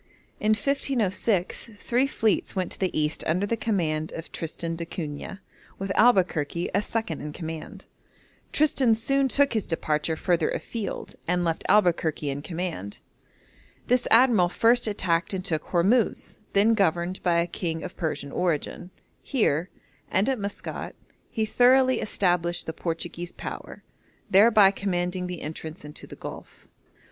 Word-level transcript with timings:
In 0.39 0.53
1506 0.53 1.69
three 1.77 2.07
fleets 2.07 2.55
went 2.55 2.71
to 2.71 2.79
the 2.79 2.99
East 2.99 3.23
under 3.27 3.45
the 3.45 3.55
command 3.55 4.11
of 4.13 4.31
Tristan 4.31 4.75
d'Acunha, 4.75 5.41
with 5.77 5.95
Albuquerque 5.95 6.73
as 6.73 6.87
second 6.87 7.21
in 7.21 7.31
command. 7.33 7.85
Tristan 8.51 8.95
soon 8.95 9.27
took 9.27 9.53
his 9.53 9.67
departure 9.67 10.15
further 10.15 10.49
afield, 10.49 11.13
and 11.27 11.43
left 11.45 11.63
Albuquerque 11.69 12.31
in 12.31 12.41
command. 12.41 12.97
This 13.85 14.07
admiral 14.09 14.49
first 14.49 14.87
attacked 14.87 15.35
and 15.35 15.45
took 15.45 15.65
Hormuz, 15.65 16.39
then 16.53 16.73
governed 16.73 17.21
by 17.21 17.37
a 17.37 17.45
king 17.45 17.83
of 17.83 17.95
Persian 17.95 18.31
origin. 18.31 18.89
Here, 19.21 19.69
and 20.09 20.27
at 20.27 20.39
Maskat, 20.39 20.95
he 21.29 21.45
thoroughly 21.45 21.99
established 21.99 22.65
the 22.65 22.73
Portuguese 22.73 23.33
power, 23.33 23.83
thereby 24.31 24.71
commanding 24.71 25.27
the 25.27 25.43
entrance 25.43 25.85
into 25.85 26.07
the 26.07 26.15
Gulf. 26.15 26.67